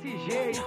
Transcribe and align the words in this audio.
desse 0.00 0.18
jeito. 0.30 0.64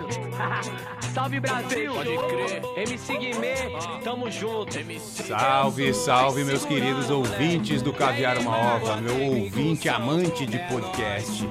salve 1.14 1.40
Brasil! 1.40 1.94
Pode 1.94 2.18
crer. 2.18 2.62
MC 2.76 3.18
Guimê, 3.18 3.56
tamo 4.04 4.30
junto. 4.30 4.74
Salve, 5.00 5.94
salve, 5.94 6.44
meus 6.44 6.66
queridos 6.66 7.10
ouvintes 7.10 7.82
do 7.82 7.92
Caviar 7.92 8.38
Uma 8.38 8.76
Ova, 8.76 8.98
meu 8.98 9.40
ouvinte 9.40 9.90
amante 9.90 10.46
de 10.46 10.58
podcast, 10.70 11.46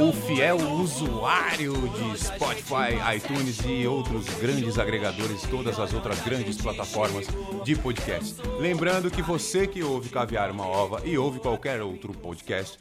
o 0.00 0.12
fiel 0.12 0.56
usuário 0.56 1.74
de 1.88 2.18
Spotify, 2.18 3.16
iTunes 3.16 3.60
e 3.66 3.86
outros 3.86 4.28
grandes 4.40 4.78
agregadores, 4.78 5.42
todas 5.42 5.78
as 5.78 5.92
outras 5.92 6.20
grandes 6.20 6.56
plataformas 6.56 7.26
de 7.64 7.76
podcast. 7.76 8.36
Lembrando 8.58 9.10
que 9.10 9.22
você 9.22 9.66
que 9.66 9.82
ouve 9.82 10.08
Caviar 10.08 10.50
Uma 10.50 10.66
Ova 10.66 11.02
e 11.04 11.16
ouve 11.16 11.38
qualquer 11.38 11.82
outro 11.82 12.12
podcast, 12.12 12.78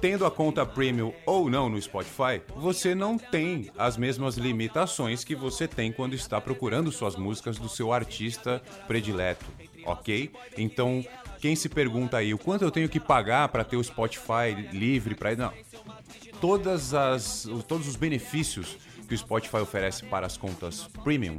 tendo 0.00 0.24
a 0.24 0.30
conta 0.30 0.64
premium 0.64 1.12
ou 1.26 1.50
não 1.50 1.68
no 1.68 1.80
Spotify, 1.80 2.40
você 2.56 2.94
não 2.94 3.18
tem 3.18 3.70
as 3.76 3.96
mesmas 3.96 4.36
limitações 4.36 5.22
que 5.22 5.34
você 5.34 5.68
tem 5.68 5.92
quando 5.92 6.14
está 6.14 6.40
procurando 6.40 6.90
suas 6.90 7.16
músicas 7.16 7.58
do 7.58 7.68
seu 7.68 7.92
artista 7.92 8.62
predileto, 8.86 9.44
ok? 9.84 10.30
Então, 10.56 11.04
quem 11.40 11.54
se 11.54 11.68
pergunta 11.68 12.16
aí 12.16 12.32
o 12.32 12.38
quanto 12.38 12.64
eu 12.64 12.70
tenho 12.70 12.88
que 12.88 12.98
pagar 12.98 13.48
para 13.48 13.64
ter 13.64 13.76
o 13.76 13.84
Spotify 13.84 14.54
livre 14.72 15.14
para 15.14 15.36
não, 15.36 15.52
todas 16.40 16.94
as 16.94 17.46
todos 17.68 17.86
os 17.86 17.96
benefícios 17.96 18.78
que 19.06 19.14
o 19.14 19.18
Spotify 19.18 19.56
oferece 19.56 20.04
para 20.04 20.26
as 20.26 20.36
contas 20.36 20.88
premium 21.04 21.36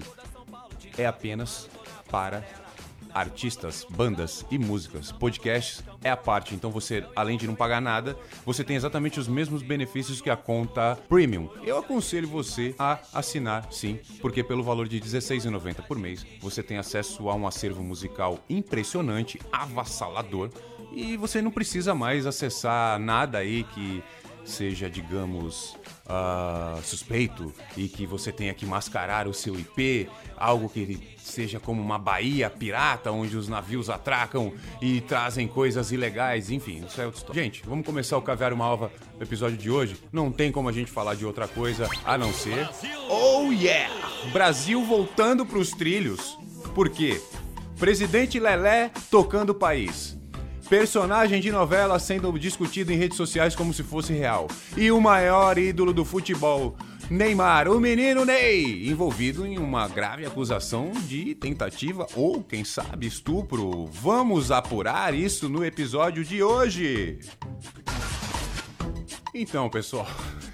é 0.98 1.06
apenas 1.06 1.68
para 2.10 2.46
artistas, 3.14 3.86
bandas 3.90 4.46
e 4.50 4.58
músicas. 4.58 5.12
Podcasts 5.12 5.84
é 6.04 6.10
a 6.10 6.18
parte, 6.18 6.56
então 6.56 6.72
você, 6.72 7.06
além 7.16 7.38
de 7.38 7.48
não 7.48 7.56
pagar 7.56 7.82
nada, 7.82 8.18
você 8.46 8.64
tem 8.64 8.76
exatamente 8.76 9.20
os 9.20 9.28
mesmos 9.28 9.62
benefícios 9.62 10.22
que 10.22 10.30
a 10.30 10.36
conta 10.36 10.98
Premium. 11.08 11.50
Eu 11.64 11.78
aconselho 11.78 12.28
você 12.28 12.76
a 12.78 13.00
assinar, 13.14 13.72
sim, 13.72 14.00
porque 14.22 14.44
pelo 14.44 14.64
valor 14.64 14.88
de 14.88 14.98
R$16,90 14.98 15.82
por 15.88 15.98
mês, 15.98 16.26
você 16.40 16.64
tem 16.64 16.78
acesso 16.78 17.30
a 17.30 17.36
um 17.36 17.48
acervo 17.48 17.84
musical 17.84 18.40
impressionante, 18.50 19.40
avassalador, 19.52 20.50
e 20.92 21.16
você 21.16 21.42
não 21.42 21.52
precisa 21.52 21.96
mais 21.96 22.26
acessar 22.26 23.00
nada 23.00 23.38
aí 23.38 23.64
que 23.64 24.04
seja, 24.44 24.90
digamos, 24.90 25.78
ah, 26.08 26.80
suspeito 26.84 27.54
e 27.78 27.88
que 27.88 28.06
você 28.06 28.32
tenha 28.32 28.54
que 28.54 28.66
mascarar 28.66 29.28
o 29.28 29.34
seu 29.34 29.58
IP, 29.58 30.10
algo 30.38 30.68
que 30.68 31.00
seja 31.18 31.60
como 31.60 31.82
uma 31.82 31.98
baía 31.98 32.50
pirata 32.50 33.12
onde 33.12 33.38
os 33.38 33.48
navios 33.48 33.90
atracam 33.90 34.52
e 34.82 35.02
trazem 35.02 35.48
coisas 35.48 35.92
ilegais, 35.92 36.50
enfim, 36.50 36.84
isso 36.86 37.00
é 37.00 37.06
outra 37.06 37.20
história. 37.20 37.44
Gente, 37.44 37.64
vamos 37.66 37.86
começar 37.86 38.18
o 38.18 38.22
Caviar 38.22 38.52
Uma 38.52 38.66
Ova 38.66 38.92
no 39.16 39.24
episódio 39.24 39.58
de 39.58 39.70
hoje. 39.70 39.96
Não 40.12 40.32
tem 40.32 40.52
como 40.52 40.68
a 40.68 40.72
gente 40.72 40.92
falar 40.92 41.16
de 41.16 41.26
outra 41.26 41.48
coisa 41.48 41.88
a 42.04 42.18
não 42.18 42.34
ser. 42.34 42.70
Oh 43.10 43.52
yeah! 43.52 43.94
Brasil 44.34 44.84
voltando 44.84 45.46
pros 45.46 45.72
trilhos. 45.72 46.38
Por 46.76 46.90
quê? 46.90 47.22
Presidente 47.80 48.40
Lelé 48.40 48.92
tocando 49.10 49.52
o 49.52 49.56
país. 49.56 50.21
Personagem 50.72 51.42
de 51.42 51.52
novela 51.52 52.00
sendo 52.00 52.32
discutido 52.40 52.94
em 52.94 52.96
redes 52.96 53.18
sociais 53.18 53.54
como 53.54 53.74
se 53.74 53.84
fosse 53.84 54.14
real. 54.14 54.48
E 54.78 54.90
o 54.90 55.02
maior 55.02 55.58
ídolo 55.58 55.92
do 55.92 56.06
futebol, 56.06 56.78
Neymar, 57.10 57.68
o 57.68 57.78
menino 57.78 58.24
Ney, 58.24 58.88
envolvido 58.88 59.46
em 59.46 59.58
uma 59.58 59.90
grave 59.90 60.26
acusação 60.26 60.94
de 61.10 61.36
tentativa 61.36 62.08
ou, 62.16 62.42
quem 62.42 62.64
sabe, 62.64 63.06
estupro. 63.06 63.86
Vamos 63.88 64.50
apurar 64.50 65.14
isso 65.14 65.50
no 65.50 65.66
episódio 65.66 66.24
de 66.24 66.42
hoje. 66.42 67.20
Então, 69.36 69.70
pessoal, 69.70 70.08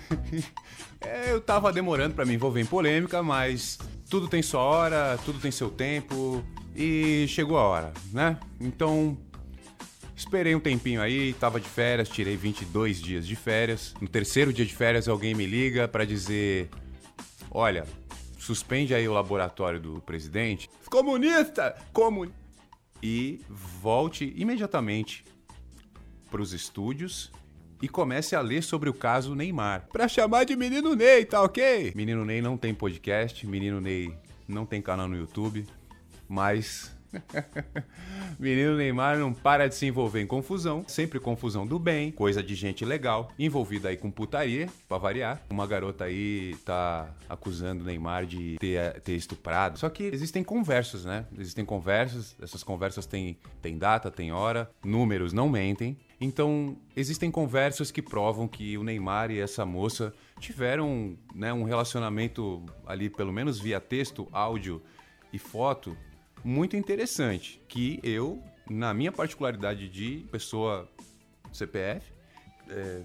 é, 1.00 1.32
eu 1.32 1.40
tava 1.40 1.72
demorando 1.72 2.16
para 2.16 2.26
me 2.26 2.34
envolver 2.34 2.62
em 2.62 2.66
polêmica, 2.66 3.22
mas 3.22 3.78
tudo 4.10 4.28
tem 4.28 4.42
sua 4.42 4.62
hora, 4.62 5.20
tudo 5.24 5.38
tem 5.38 5.52
seu 5.52 5.70
tempo 5.70 6.44
e 6.76 7.28
chegou 7.28 7.58
a 7.60 7.62
hora, 7.62 7.94
né? 8.12 8.40
Então, 8.60 9.16
Esperei 10.18 10.56
um 10.56 10.60
tempinho 10.60 11.00
aí, 11.00 11.34
tava 11.34 11.60
de 11.60 11.70
férias, 11.70 12.10
tirei 12.10 12.36
22 12.36 13.00
dias 13.00 13.28
de 13.28 13.36
férias. 13.36 13.94
No 14.02 14.08
terceiro 14.08 14.52
dia 14.52 14.66
de 14.66 14.74
férias, 14.74 15.08
alguém 15.08 15.36
me 15.36 15.46
liga 15.46 15.88
para 15.88 16.04
dizer: 16.06 16.70
Olha, 17.52 17.86
suspende 18.40 18.96
aí 18.96 19.08
o 19.08 19.14
laboratório 19.14 19.80
do 19.80 20.02
presidente. 20.02 20.68
Comunista! 20.90 21.78
Comun... 21.94 22.32
E 23.02 23.40
volte 23.48 24.34
imediatamente 24.36 25.24
para 26.32 26.42
os 26.42 26.52
estúdios 26.52 27.32
e 27.80 27.88
comece 27.88 28.36
a 28.36 28.42
ler 28.42 28.64
sobre 28.64 28.90
o 28.90 28.96
caso 28.96 29.36
Neymar. 29.36 29.88
Pra 29.94 30.08
chamar 30.08 30.46
de 30.46 30.56
Menino 30.56 30.96
Ney, 30.96 31.26
tá 31.26 31.44
ok? 31.44 31.94
Menino 31.96 32.26
Ney 32.26 32.42
não 32.42 32.58
tem 32.58 32.74
podcast, 32.74 33.46
Menino 33.46 33.80
Ney 33.80 34.12
não 34.48 34.66
tem 34.66 34.82
canal 34.82 35.08
no 35.08 35.16
YouTube, 35.16 35.64
mas 36.28 36.97
Menino 38.40 38.76
Neymar 38.76 39.18
não 39.18 39.34
para 39.34 39.68
de 39.68 39.76
se 39.76 39.86
envolver 39.86 40.22
em 40.22 40.28
confusão, 40.28 40.84
sempre 40.88 41.20
confusão 41.20 41.66
do 41.66 41.80
bem, 41.80 42.12
coisa 42.12 42.44
de 42.44 42.56
gente 42.56 42.86
legal, 42.86 43.32
envolvida 43.38 43.90
aí 43.90 43.98
com 43.98 44.12
putaria, 44.12 44.68
pra 44.88 44.98
variar. 44.98 45.42
Uma 45.50 45.66
garota 45.66 46.06
aí 46.06 46.56
tá 46.66 47.10
acusando 47.28 47.84
o 47.84 47.88
Neymar 47.88 48.26
de 48.26 48.58
ter, 48.60 49.02
ter 49.02 49.14
estuprado. 49.14 49.80
Só 49.80 49.90
que 49.90 50.04
existem 50.04 50.44
conversas, 50.44 51.06
né? 51.06 51.26
Existem 51.38 51.66
conversas, 51.66 52.36
essas 52.42 52.64
conversas 52.64 53.06
têm, 53.06 53.38
têm 53.62 53.78
data, 53.78 54.12
têm 54.12 54.32
hora, 54.32 54.70
números 54.84 55.34
não 55.34 55.50
mentem. 55.50 55.98
Então, 56.20 56.76
existem 56.96 57.30
conversas 57.30 57.92
que 57.92 58.02
provam 58.02 58.48
que 58.48 58.78
o 58.78 58.84
Neymar 58.84 59.30
e 59.30 59.40
essa 59.40 59.66
moça 59.66 60.14
tiveram 60.40 61.16
né, 61.34 61.54
um 61.54 61.64
relacionamento 61.64 62.64
ali, 62.86 63.10
pelo 63.10 63.32
menos 63.32 63.60
via 63.60 63.80
texto, 63.80 64.28
áudio 64.32 64.82
e 65.32 65.38
foto, 65.38 65.96
muito 66.44 66.76
interessante, 66.76 67.62
que 67.68 68.00
eu, 68.04 68.42
na 68.70 68.94
minha 68.94 69.12
particularidade 69.12 69.90
de 69.90 70.26
pessoa 70.32 70.90
CPF, 71.52 72.12
é, 72.70 73.04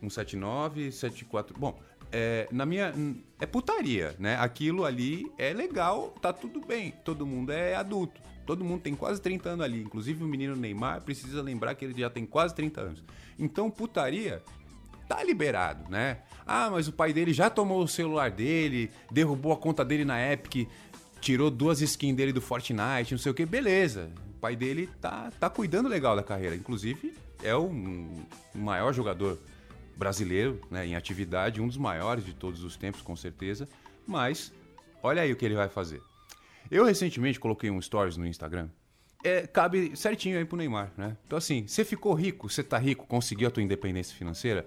179, 0.00 0.92
74, 0.92 1.58
bom, 1.58 1.78
é, 2.10 2.48
na 2.50 2.64
minha 2.64 2.94
é 3.40 3.46
putaria, 3.46 4.14
né? 4.18 4.36
Aquilo 4.36 4.84
ali 4.84 5.30
é 5.36 5.52
legal, 5.52 6.14
tá 6.22 6.32
tudo 6.32 6.60
bem, 6.60 6.92
todo 7.04 7.26
mundo 7.26 7.52
é 7.52 7.74
adulto. 7.74 8.20
Todo 8.46 8.64
mundo 8.64 8.80
tem 8.80 8.94
quase 8.94 9.20
30 9.20 9.50
anos 9.50 9.64
ali, 9.64 9.82
inclusive 9.82 10.24
o 10.24 10.26
menino 10.26 10.56
Neymar 10.56 11.02
precisa 11.02 11.42
lembrar 11.42 11.74
que 11.74 11.84
ele 11.84 12.00
já 12.00 12.08
tem 12.08 12.24
quase 12.24 12.54
30 12.54 12.80
anos. 12.80 13.04
Então, 13.38 13.70
putaria 13.70 14.42
tá 15.06 15.22
liberado, 15.22 15.90
né? 15.90 16.18
Ah, 16.46 16.70
mas 16.70 16.86
o 16.86 16.92
pai 16.92 17.12
dele 17.12 17.32
já 17.32 17.48
tomou 17.48 17.82
o 17.82 17.88
celular 17.88 18.30
dele, 18.30 18.90
derrubou 19.10 19.52
a 19.52 19.56
conta 19.56 19.84
dele 19.84 20.04
na 20.04 20.20
Epic, 20.32 20.68
tirou 21.20 21.50
duas 21.50 21.80
skins 21.80 22.14
dele 22.14 22.32
do 22.32 22.40
Fortnite, 22.40 23.12
não 23.12 23.18
sei 23.18 23.32
o 23.32 23.34
que, 23.34 23.44
beleza. 23.44 24.10
O 24.36 24.40
pai 24.40 24.56
dele 24.56 24.88
tá, 25.00 25.30
tá 25.38 25.50
cuidando 25.50 25.88
legal 25.88 26.14
da 26.14 26.22
carreira. 26.22 26.54
Inclusive, 26.54 27.14
é 27.42 27.54
o 27.54 27.70
maior 28.54 28.92
jogador 28.92 29.38
brasileiro 29.96 30.60
né, 30.70 30.86
em 30.86 30.94
atividade, 30.94 31.60
um 31.60 31.66
dos 31.66 31.76
maiores 31.76 32.24
de 32.24 32.32
todos 32.32 32.62
os 32.62 32.76
tempos, 32.76 33.02
com 33.02 33.16
certeza. 33.16 33.68
Mas, 34.06 34.52
olha 35.02 35.22
aí 35.22 35.32
o 35.32 35.36
que 35.36 35.44
ele 35.44 35.56
vai 35.56 35.68
fazer. 35.68 36.00
Eu 36.70 36.84
recentemente 36.84 37.40
coloquei 37.40 37.70
um 37.70 37.80
stories 37.80 38.16
no 38.16 38.26
Instagram. 38.26 38.68
É, 39.24 39.46
cabe 39.46 39.96
certinho 39.96 40.38
aí 40.38 40.44
pro 40.44 40.56
Neymar, 40.56 40.92
né? 40.96 41.16
Então, 41.26 41.36
assim, 41.36 41.66
você 41.66 41.84
ficou 41.84 42.14
rico, 42.14 42.48
você 42.48 42.62
tá 42.62 42.78
rico, 42.78 43.06
conseguiu 43.06 43.48
a 43.48 43.50
tua 43.50 43.62
independência 43.62 44.16
financeira, 44.16 44.66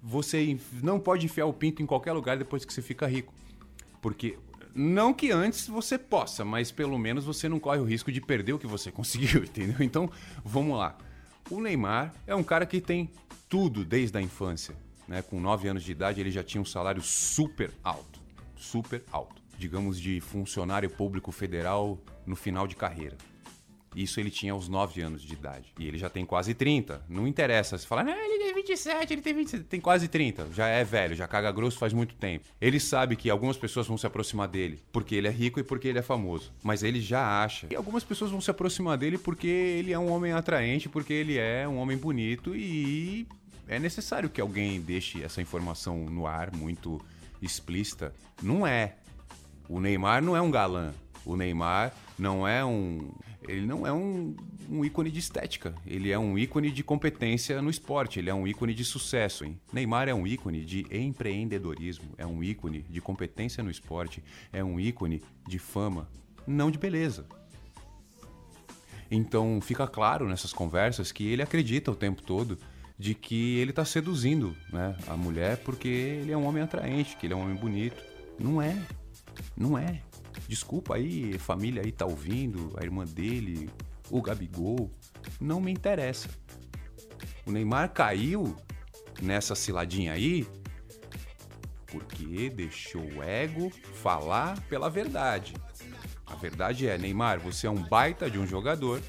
você 0.00 0.56
não 0.82 1.00
pode 1.00 1.26
enfiar 1.26 1.46
o 1.46 1.52
pinto 1.52 1.82
em 1.82 1.86
qualquer 1.86 2.12
lugar 2.12 2.36
depois 2.36 2.64
que 2.64 2.72
você 2.72 2.80
fica 2.80 3.06
rico. 3.06 3.34
Porque 4.00 4.38
não 4.74 5.12
que 5.12 5.30
antes 5.30 5.66
você 5.66 5.98
possa, 5.98 6.44
mas 6.44 6.70
pelo 6.70 6.98
menos 6.98 7.24
você 7.24 7.48
não 7.48 7.58
corre 7.58 7.78
o 7.78 7.84
risco 7.84 8.10
de 8.10 8.20
perder 8.20 8.52
o 8.52 8.58
que 8.58 8.66
você 8.66 8.90
conseguiu, 8.92 9.44
entendeu? 9.44 9.76
Então, 9.80 10.10
vamos 10.44 10.76
lá. 10.76 10.96
O 11.50 11.60
Neymar 11.60 12.14
é 12.26 12.34
um 12.34 12.42
cara 12.42 12.64
que 12.66 12.80
tem 12.80 13.10
tudo 13.48 13.84
desde 13.84 14.16
a 14.16 14.22
infância. 14.22 14.74
Né? 15.08 15.22
Com 15.22 15.40
9 15.40 15.68
anos 15.68 15.82
de 15.82 15.90
idade, 15.90 16.20
ele 16.20 16.30
já 16.30 16.42
tinha 16.42 16.60
um 16.60 16.64
salário 16.64 17.02
super 17.02 17.72
alto. 17.82 18.20
Super 18.56 19.02
alto. 19.10 19.42
Digamos 19.58 20.00
de 20.00 20.20
funcionário 20.20 20.88
público 20.88 21.32
federal 21.32 21.98
no 22.24 22.36
final 22.36 22.66
de 22.66 22.76
carreira. 22.76 23.16
Isso 23.94 24.20
ele 24.20 24.30
tinha 24.30 24.52
aos 24.52 24.68
9 24.68 25.00
anos 25.00 25.22
de 25.22 25.32
idade. 25.32 25.72
E 25.78 25.86
ele 25.86 25.98
já 25.98 26.08
tem 26.08 26.24
quase 26.24 26.54
30. 26.54 27.02
Não 27.08 27.26
interessa. 27.26 27.76
Você 27.76 27.86
fala, 27.86 28.04
não, 28.04 28.12
ele 28.12 28.44
tem 28.44 28.54
27, 28.54 29.12
ele 29.12 29.22
tem 29.22 29.34
27. 29.34 29.64
Tem 29.64 29.80
quase 29.80 30.08
30. 30.08 30.48
Já 30.54 30.68
é 30.68 30.84
velho, 30.84 31.16
já 31.16 31.26
caga 31.26 31.50
grosso 31.50 31.78
faz 31.78 31.92
muito 31.92 32.14
tempo. 32.14 32.44
Ele 32.60 32.78
sabe 32.78 33.16
que 33.16 33.28
algumas 33.28 33.56
pessoas 33.56 33.86
vão 33.86 33.98
se 33.98 34.06
aproximar 34.06 34.48
dele 34.48 34.80
porque 34.92 35.14
ele 35.14 35.28
é 35.28 35.30
rico 35.30 35.58
e 35.58 35.64
porque 35.64 35.88
ele 35.88 35.98
é 35.98 36.02
famoso. 36.02 36.52
Mas 36.62 36.82
ele 36.82 37.00
já 37.00 37.42
acha. 37.42 37.66
E 37.70 37.76
algumas 37.76 38.04
pessoas 38.04 38.30
vão 38.30 38.40
se 38.40 38.50
aproximar 38.50 38.96
dele 38.96 39.18
porque 39.18 39.48
ele 39.48 39.92
é 39.92 39.98
um 39.98 40.10
homem 40.10 40.32
atraente, 40.32 40.88
porque 40.88 41.12
ele 41.12 41.36
é 41.36 41.66
um 41.66 41.78
homem 41.78 41.96
bonito 41.96 42.54
e 42.54 43.26
é 43.66 43.78
necessário 43.78 44.28
que 44.28 44.40
alguém 44.40 44.80
deixe 44.80 45.22
essa 45.22 45.40
informação 45.40 46.04
no 46.06 46.26
ar 46.26 46.54
muito 46.54 47.00
explícita. 47.40 48.12
Não 48.42 48.66
é. 48.66 48.96
O 49.68 49.80
Neymar 49.80 50.22
não 50.22 50.36
é 50.36 50.40
um 50.40 50.50
galã. 50.50 50.92
O 51.24 51.36
Neymar 51.36 51.94
não 52.18 52.46
é 52.46 52.64
um. 52.64 53.10
Ele 53.48 53.66
não 53.66 53.86
é 53.86 53.92
um, 53.92 54.36
um 54.70 54.84
ícone 54.84 55.10
de 55.10 55.18
estética. 55.18 55.74
Ele 55.86 56.10
é 56.10 56.18
um 56.18 56.38
ícone 56.38 56.70
de 56.70 56.82
competência 56.82 57.60
no 57.60 57.70
esporte. 57.70 58.18
Ele 58.18 58.30
é 58.30 58.34
um 58.34 58.46
ícone 58.46 58.74
de 58.74 58.84
sucesso. 58.84 59.44
Hein? 59.44 59.58
Neymar 59.72 60.08
é 60.08 60.14
um 60.14 60.26
ícone 60.26 60.64
de 60.64 60.86
empreendedorismo. 60.90 62.10
É 62.16 62.26
um 62.26 62.42
ícone 62.42 62.84
de 62.88 63.00
competência 63.00 63.62
no 63.62 63.70
esporte. 63.70 64.22
É 64.52 64.62
um 64.62 64.78
ícone 64.78 65.22
de 65.48 65.58
fama, 65.58 66.08
não 66.46 66.70
de 66.70 66.78
beleza. 66.78 67.26
Então 69.10 69.60
fica 69.60 69.86
claro 69.88 70.28
nessas 70.28 70.52
conversas 70.52 71.10
que 71.10 71.26
ele 71.26 71.42
acredita 71.42 71.90
o 71.90 71.96
tempo 71.96 72.22
todo 72.22 72.56
de 72.96 73.14
que 73.14 73.56
ele 73.56 73.70
está 73.70 73.84
seduzindo 73.84 74.54
né, 74.70 74.94
a 75.08 75.16
mulher 75.16 75.56
porque 75.64 75.88
ele 75.88 76.30
é 76.32 76.36
um 76.36 76.46
homem 76.46 76.62
atraente, 76.62 77.16
que 77.16 77.26
ele 77.26 77.32
é 77.32 77.36
um 77.36 77.42
homem 77.42 77.56
bonito. 77.56 78.00
Não 78.38 78.62
é. 78.62 78.76
Não 79.56 79.76
é. 79.76 80.00
Desculpa 80.48 80.96
aí, 80.96 81.38
família 81.38 81.82
aí 81.84 81.92
tá 81.92 82.06
ouvindo, 82.06 82.72
a 82.76 82.84
irmã 82.84 83.04
dele, 83.04 83.70
o 84.10 84.20
Gabigol. 84.20 84.90
Não 85.40 85.60
me 85.60 85.70
interessa. 85.70 86.28
O 87.46 87.52
Neymar 87.52 87.92
caiu 87.92 88.56
nessa 89.20 89.54
ciladinha 89.54 90.12
aí 90.12 90.46
porque 91.90 92.48
deixou 92.50 93.02
o 93.02 93.22
ego 93.22 93.70
falar 93.94 94.60
pela 94.62 94.88
verdade. 94.88 95.54
A 96.26 96.36
verdade 96.36 96.88
é, 96.88 96.96
Neymar, 96.96 97.40
você 97.40 97.66
é 97.66 97.70
um 97.70 97.82
baita 97.82 98.30
de 98.30 98.38
um 98.38 98.46
jogador. 98.46 99.02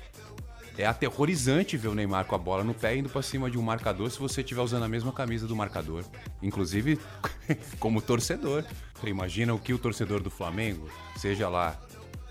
É 0.78 0.86
aterrorizante 0.86 1.78
ver 1.78 1.90
o 1.90 1.96
Neymar 1.96 2.26
com 2.26 2.36
a 2.36 2.38
bola 2.38 2.64
no 2.64 2.74
pé 2.74 2.96
indo 2.96 3.10
para 3.10 3.22
cima 3.22 3.52
de 3.52 3.58
um 3.58 3.62
marcador 3.62 4.10
se 4.10 4.18
você 4.18 4.42
estiver 4.42 4.62
usando 4.62 4.84
a 4.84 4.88
mesma 4.88 5.12
camisa 5.12 5.46
do 5.48 5.56
marcador. 5.56 6.04
Inclusive, 6.42 7.00
como 7.80 8.02
torcedor. 8.02 8.64
Você 9.00 9.10
imagina 9.10 9.54
o 9.54 9.60
que 9.60 9.74
o 9.74 9.78
torcedor 9.78 10.22
do 10.22 10.30
Flamengo, 10.30 10.90
seja 11.18 11.50
lá 11.50 11.80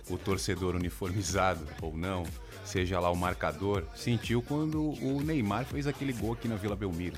o 0.09 0.19
torcedor 0.19 0.75
uniformizado 0.75 1.67
ou 1.81 1.97
não, 1.97 2.25
seja 2.65 2.99
lá 2.99 3.11
o 3.11 3.17
marcador, 3.17 3.85
sentiu 3.95 4.43
quando 4.43 4.83
o 4.83 5.21
Neymar 5.23 5.65
fez 5.65 5.87
aquele 5.87 6.13
gol 6.13 6.33
aqui 6.33 6.49
na 6.49 6.57
Vila 6.57 6.75
Belmiro, 6.75 7.17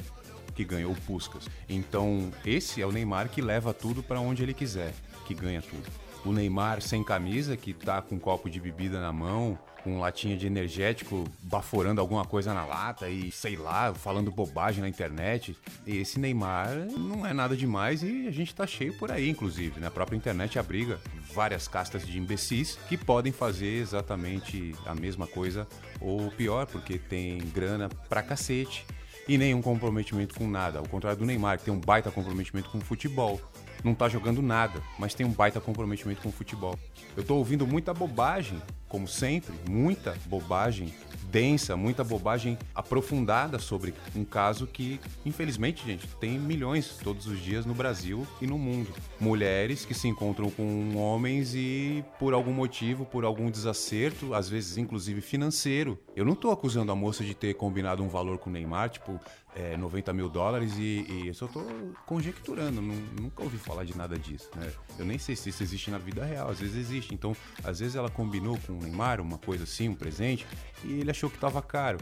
que 0.53 0.65
ganhou 0.65 0.93
o 0.93 1.01
Puskas. 1.03 1.49
Então, 1.69 2.31
esse 2.45 2.81
é 2.81 2.87
o 2.87 2.93
Neymar 2.93 3.29
que 3.29 3.41
leva 3.41 3.73
tudo 3.73 4.03
para 4.03 4.21
onde 4.21 4.43
ele 4.43 4.55
quiser, 4.55 4.95
que 5.27 5.35
ganha 5.35 5.63
tudo 5.63 5.91
o 6.25 6.33
Neymar 6.33 6.81
sem 6.81 7.03
camisa, 7.03 7.57
que 7.57 7.73
tá 7.73 8.01
com 8.01 8.15
um 8.15 8.19
copo 8.19 8.49
de 8.49 8.61
bebida 8.61 9.01
na 9.01 9.13
mão, 9.13 9.59
com 9.83 9.99
latinha 9.99 10.37
de 10.37 10.47
energético, 10.47 11.25
baforando 11.43 12.01
alguma 12.01 12.25
coisa 12.25 12.55
na 12.55 12.65
lata 12.65 13.09
e 13.09 13.33
sei 13.33 13.57
lá, 13.57 13.93
falando 13.93 14.31
bobagem 14.31 14.81
na 14.81 14.89
internet. 14.89 15.57
Esse 15.87 16.21
Neymar 16.21 16.71
não 16.97 17.27
é 17.27 17.33
nada 17.33 17.57
demais 17.57 18.03
e 18.03 18.29
a 18.29 18.31
gente 18.31 18.55
tá 18.55 18.67
cheio 18.67 18.97
por 18.97 19.11
aí, 19.11 19.29
inclusive. 19.29 19.81
Na 19.81 19.87
né? 19.87 19.91
própria 19.91 20.17
internet 20.17 20.59
abriga 20.59 21.01
várias 21.35 21.67
castas 21.67 22.07
de 22.07 22.17
imbecis 22.19 22.79
que 22.89 22.97
podem 22.97 23.33
fazer 23.33 23.81
exatamente 23.81 24.75
a 24.87 24.95
mesma 24.95 25.27
coisa 25.27 25.67
ou 26.01 26.31
pior, 26.31 26.67
porque 26.67 26.99
tem 26.99 27.39
grana 27.39 27.89
pra 28.09 28.23
cacete 28.23 28.87
e 29.29 29.39
nenhum 29.39 29.63
comprometimento 29.63 30.35
com 30.35 30.49
nada. 30.49 30.79
Ao 30.79 30.89
contrário 30.89 31.19
do 31.19 31.25
Neymar, 31.27 31.59
que 31.59 31.65
tem 31.65 31.75
um 31.75 31.81
baita 31.81 32.11
comprometimento 32.11 32.71
com 32.71 32.79
o 32.79 32.81
futebol 32.81 33.41
não 33.85 33.95
tá 33.95 34.09
jogando 34.09 34.41
nada, 34.41 34.81
mas 34.99 35.15
tem 35.15 35.27
um 35.27 35.31
baita 35.31 35.61
comprometimento 35.61 36.23
com 36.23 36.29
o 36.29 36.33
futebol. 36.33 36.79
Eu 37.17 37.25
tô 37.25 37.37
ouvindo 37.37 37.67
muita 37.67 37.93
bobagem, 37.93 38.61
como 38.89 39.09
sempre, 39.09 39.53
muita 39.69 40.17
bobagem 40.27 40.95
densa, 41.33 41.79
muita 41.79 42.05
bobagem 42.05 42.59
aprofundada 42.75 43.59
sobre 43.59 43.95
um 44.15 44.23
caso 44.23 44.67
que, 44.67 45.01
infelizmente, 45.25 45.83
gente, 45.87 46.07
tem 46.21 46.39
milhões 46.39 46.99
todos 47.03 47.27
os 47.27 47.41
dias 47.41 47.65
no 47.65 47.73
Brasil 47.73 48.27
e 48.39 48.47
no 48.47 48.59
mundo. 48.59 48.93
Mulheres 49.19 49.87
que 49.87 49.95
se 49.95 50.07
encontram 50.07 50.51
com 50.51 50.95
homens 50.95 51.55
e, 51.55 52.05
por 52.19 52.35
algum 52.35 52.53
motivo, 52.53 53.07
por 53.07 53.25
algum 53.25 53.51
desacerto, 53.51 54.35
às 54.35 54.47
vezes 54.47 54.77
inclusive 54.77 55.23
financeiro. 55.23 55.99
Eu 56.15 56.27
não 56.27 56.35
tô 56.35 56.51
acusando 56.51 56.93
a 56.93 56.95
moça 56.95 57.25
de 57.25 57.35
ter 57.35 57.55
combinado 57.55 58.03
um 58.03 58.09
valor 58.09 58.37
com 58.37 58.51
o 58.51 58.53
Neymar, 58.53 58.91
tipo, 58.91 59.19
é, 59.55 59.77
90 59.77 60.13
mil 60.13 60.29
dólares 60.29 60.77
e, 60.79 61.05
e 61.09 61.29
eu 61.29 61.35
só 61.35 61.47
tô 61.47 61.63
conjecturando, 62.07 62.81
nunca 62.81 63.43
ouvi 63.43 63.59
falar 63.59 63.85
de 63.85 63.97
nada 63.97 64.19
disso, 64.19 64.51
né? 64.57 64.73
Eu 64.99 65.05
nem 65.05 65.19
sei 65.19 65.37
se 65.37 65.51
isso 65.51 65.63
existe 65.63 65.91
na 65.91 65.99
vida 65.99 66.25
real, 66.25 66.51
às 66.51 66.61
vezes 66.61 66.77
existe. 66.77 67.15
Então, 67.15 67.37
às 67.63 67.81
vezes 67.81 67.95
ela 67.95 68.09
combinou 68.09 68.59
com 68.67 68.73
o 68.73 68.83
Neymar 68.83 69.21
uma 69.21 69.39
coisa 69.39 69.65
assim, 69.65 69.89
um 69.89 69.95
presente, 69.95 70.47
e 70.85 71.01
ele 71.01 71.11
achou 71.11 71.22
que 71.31 71.39
tava 71.39 71.61
caro. 71.63 71.99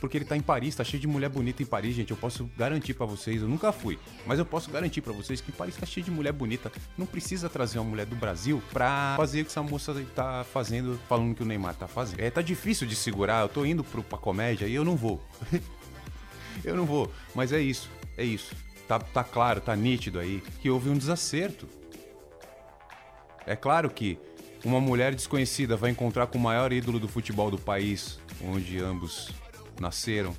Porque 0.00 0.16
ele 0.16 0.24
tá 0.24 0.36
em 0.36 0.40
Paris, 0.40 0.74
tá 0.74 0.84
cheio 0.84 1.00
de 1.00 1.06
mulher 1.06 1.28
bonita 1.28 1.62
em 1.62 1.66
Paris, 1.66 1.94
gente. 1.94 2.10
Eu 2.10 2.16
posso 2.16 2.48
garantir 2.56 2.94
para 2.94 3.06
vocês, 3.06 3.42
eu 3.42 3.48
nunca 3.48 3.72
fui, 3.72 3.98
mas 4.26 4.38
eu 4.38 4.46
posso 4.46 4.70
garantir 4.70 5.00
para 5.00 5.12
vocês 5.12 5.40
que 5.40 5.52
Paris 5.52 5.76
tá 5.76 5.86
cheio 5.86 6.04
de 6.04 6.10
mulher 6.10 6.32
bonita. 6.32 6.72
Não 6.96 7.06
precisa 7.06 7.48
trazer 7.48 7.78
uma 7.78 7.90
mulher 7.90 8.06
do 8.06 8.16
Brasil 8.16 8.62
pra 8.72 9.14
fazer 9.16 9.42
o 9.42 9.44
que 9.44 9.50
essa 9.50 9.62
moça 9.62 9.94
tá 10.14 10.44
fazendo, 10.52 10.98
falando 11.08 11.34
que 11.34 11.42
o 11.42 11.46
Neymar 11.46 11.74
tá 11.74 11.86
fazendo. 11.86 12.20
É, 12.20 12.30
tá 12.30 12.42
difícil 12.42 12.86
de 12.86 12.96
segurar, 12.96 13.42
eu 13.42 13.48
tô 13.48 13.64
indo 13.64 13.84
pro, 13.84 14.02
pra 14.02 14.18
comédia 14.18 14.66
e 14.66 14.74
eu 14.74 14.84
não 14.84 14.96
vou. 14.96 15.22
eu 16.64 16.76
não 16.76 16.86
vou. 16.86 17.12
Mas 17.34 17.52
é 17.52 17.60
isso, 17.60 17.90
é 18.16 18.24
isso. 18.24 18.54
Tá, 18.88 18.98
tá 18.98 19.24
claro, 19.24 19.60
tá 19.60 19.74
nítido 19.74 20.18
aí 20.18 20.42
que 20.60 20.70
houve 20.70 20.88
um 20.88 20.96
desacerto. 20.96 21.68
É 23.46 23.54
claro 23.54 23.90
que 23.90 24.18
uma 24.68 24.80
mulher 24.80 25.14
desconhecida 25.14 25.76
vai 25.76 25.90
encontrar 25.90 26.26
com 26.26 26.38
o 26.38 26.40
maior 26.40 26.72
ídolo 26.72 26.98
do 26.98 27.08
futebol 27.08 27.50
do 27.50 27.58
país, 27.58 28.18
onde 28.42 28.78
ambos 28.78 29.30
nasceram. 29.80 30.34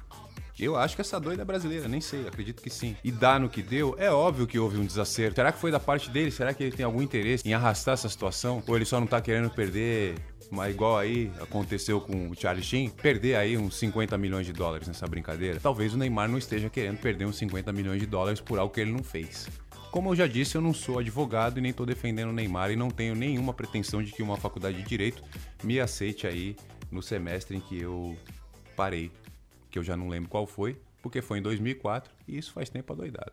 Eu 0.57 0.77
acho 0.77 0.95
que 0.95 1.01
essa 1.01 1.19
doida 1.19 1.41
é 1.41 1.45
brasileira, 1.45 1.87
nem 1.87 1.99
sei, 1.99 2.25
acredito 2.27 2.61
que 2.61 2.69
sim. 2.69 2.95
E 3.03 3.11
dá 3.11 3.37
no 3.37 3.49
que 3.49 3.61
deu, 3.61 3.93
é 3.99 4.09
óbvio 4.09 4.47
que 4.47 4.57
houve 4.57 4.77
um 4.77 4.85
desacerto. 4.85 5.35
Será 5.35 5.51
que 5.51 5.59
foi 5.59 5.69
da 5.69 5.81
parte 5.81 6.09
dele? 6.09 6.31
Será 6.31 6.53
que 6.53 6.63
ele 6.63 6.75
tem 6.75 6.85
algum 6.85 7.01
interesse 7.01 7.47
em 7.47 7.53
arrastar 7.53 7.95
essa 7.95 8.07
situação? 8.07 8.63
Ou 8.65 8.75
ele 8.75 8.85
só 8.85 8.99
não 8.99 9.07
tá 9.07 9.19
querendo 9.19 9.49
perder 9.49 10.15
mas 10.51 10.73
igual 10.73 10.97
aí 10.97 11.31
aconteceu 11.41 11.99
com 11.99 12.29
o 12.29 12.35
Charlie 12.35 12.63
Sheen, 12.63 12.89
perder 12.89 13.35
aí 13.35 13.57
uns 13.57 13.77
50 13.77 14.17
milhões 14.17 14.45
de 14.45 14.53
dólares 14.53 14.87
nessa 14.87 15.07
brincadeira, 15.07 15.59
talvez 15.59 15.93
o 15.93 15.97
Neymar 15.97 16.29
não 16.29 16.37
esteja 16.37 16.69
querendo 16.69 16.97
perder 16.99 17.25
uns 17.25 17.37
50 17.37 17.71
milhões 17.73 17.99
de 17.99 18.05
dólares 18.05 18.39
por 18.39 18.59
algo 18.59 18.73
que 18.73 18.81
ele 18.81 18.91
não 18.91 19.03
fez. 19.03 19.47
Como 19.95 20.09
eu 20.09 20.15
já 20.17 20.27
disse, 20.27 20.57
eu 20.57 20.61
não 20.61 20.73
sou 20.73 20.99
advogado 20.99 21.57
e 21.57 21.61
nem 21.61 21.71
estou 21.71 21.85
defendendo 21.85 22.27
o 22.27 22.33
Neymar 22.33 22.69
e 22.69 22.75
não 22.75 22.91
tenho 22.91 23.15
nenhuma 23.15 23.53
pretensão 23.53 24.03
de 24.03 24.11
que 24.11 24.21
uma 24.21 24.35
faculdade 24.35 24.75
de 24.75 24.83
direito 24.83 25.23
me 25.63 25.79
aceite 25.79 26.27
aí 26.27 26.57
no 26.91 27.01
semestre 27.01 27.55
em 27.55 27.61
que 27.61 27.79
eu 27.79 28.17
parei, 28.75 29.09
que 29.71 29.79
eu 29.79 29.83
já 29.85 29.95
não 29.95 30.09
lembro 30.09 30.29
qual 30.29 30.45
foi, 30.45 30.77
porque 31.01 31.21
foi 31.21 31.39
em 31.39 31.41
2004 31.41 32.11
e 32.27 32.37
isso 32.37 32.51
faz 32.51 32.69
tempo 32.69 32.91
adoidado. 32.91 33.31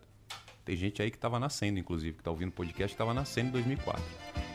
Tem 0.63 0.77
gente 0.77 1.01
aí 1.01 1.11
que 1.11 1.17
estava 1.17 1.37
nascendo, 1.37 1.79
inclusive, 1.79 2.13
que 2.13 2.21
está 2.21 2.31
ouvindo 2.31 2.47
o 2.47 2.53
podcast, 2.53 2.93
estava 2.93 3.13
nascendo 3.13 3.49
em 3.49 3.51
2004. 3.51 4.01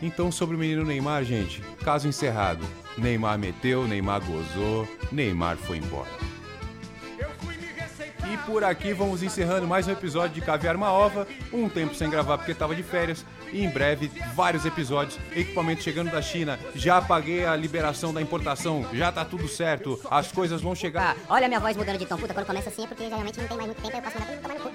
Então, 0.00 0.32
sobre 0.32 0.56
o 0.56 0.58
menino 0.58 0.86
Neymar, 0.86 1.22
gente, 1.24 1.60
caso 1.84 2.08
encerrado. 2.08 2.64
Neymar 2.96 3.38
meteu, 3.38 3.86
Neymar 3.86 4.22
gozou, 4.24 4.88
Neymar 5.12 5.58
foi 5.58 5.76
embora. 5.76 6.27
Por 8.48 8.64
aqui 8.64 8.94
vamos 8.94 9.22
encerrando 9.22 9.66
mais 9.66 9.86
um 9.86 9.90
episódio 9.90 10.34
de 10.34 10.40
Caviar 10.40 10.74
uma 10.74 10.90
Ova. 10.90 11.28
Um 11.52 11.68
tempo 11.68 11.94
sem 11.94 12.08
gravar 12.08 12.38
porque 12.38 12.52
estava 12.52 12.74
de 12.74 12.82
férias. 12.82 13.22
E 13.52 13.62
em 13.62 13.68
breve, 13.68 14.10
vários 14.34 14.64
episódios. 14.64 15.18
Equipamento 15.36 15.82
chegando 15.82 16.10
da 16.10 16.22
China. 16.22 16.58
Já 16.74 17.02
paguei 17.02 17.44
a 17.44 17.54
liberação 17.54 18.10
da 18.12 18.22
importação. 18.22 18.86
Já 18.94 19.12
tá 19.12 19.22
tudo 19.22 19.46
certo. 19.48 20.00
As 20.10 20.32
coisas 20.32 20.62
vão 20.62 20.74
chegar. 20.74 21.14
Ah, 21.14 21.34
olha 21.34 21.46
minha 21.46 21.60
voz 21.60 21.76
mudando 21.76 21.98
de 21.98 22.06
tom. 22.06 22.16
Puta, 22.16 22.32
quando 22.32 22.46
começa 22.46 22.70
assim 22.70 22.84
é 22.84 22.86
porque 22.86 23.06
realmente 23.06 23.38
não 23.38 23.48
tem 23.48 23.56
mais 23.58 23.68
muito 23.68 23.82
tempo. 23.82 23.96
Eu 23.98 24.02
posso 24.02 24.18
mandar 24.18 24.32
tudo 24.32 24.42
tomar 24.42 24.54
no 24.54 24.60
cu, 24.60 24.67